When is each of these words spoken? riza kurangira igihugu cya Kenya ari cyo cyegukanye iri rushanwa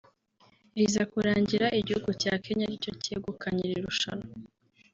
riza 0.77 1.03
kurangira 1.11 1.67
igihugu 1.79 2.09
cya 2.21 2.33
Kenya 2.43 2.63
ari 2.67 2.83
cyo 2.83 2.91
cyegukanye 3.03 3.61
iri 3.65 3.77
rushanwa 3.85 4.27